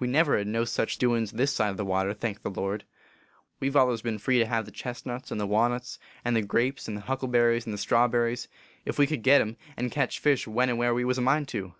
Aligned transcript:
We 0.00 0.08
never 0.08 0.36
hed 0.36 0.48
no 0.48 0.64
sech 0.64 0.98
doin 0.98 1.22
s 1.22 1.30
this 1.30 1.52
side 1.52 1.68
of 1.68 1.76
the 1.76 1.84
water, 1.84 2.12
thank 2.14 2.42
the 2.42 2.50
Lord! 2.50 2.82
We 3.60 3.68
ve 3.68 3.78
allers 3.78 4.02
been 4.02 4.18
free 4.18 4.40
to 4.40 4.44
have 4.46 4.66
the 4.66 4.72
chesnuts 4.72 5.30
and 5.30 5.40
the 5.40 5.46
wannuts 5.46 6.00
and 6.24 6.34
the 6.34 6.42
grapes 6.42 6.88
and 6.88 6.96
the 6.96 7.02
huckleberries 7.02 7.64
and 7.64 7.72
the 7.72 7.78
strawberries, 7.78 8.48
ef 8.88 8.98
we 8.98 9.06
could 9.06 9.22
git 9.22 9.40
em, 9.40 9.56
and 9.76 9.92
ketch 9.92 10.18
fish 10.18 10.48
when 10.48 10.68
and 10.68 10.78
where 10.78 10.94
we 10.94 11.04
was 11.04 11.16
a 11.18 11.22
mind 11.22 11.46
to. 11.50 11.74